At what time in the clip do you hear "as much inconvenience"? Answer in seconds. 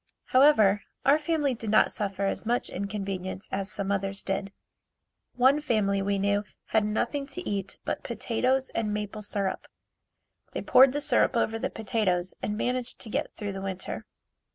2.25-3.47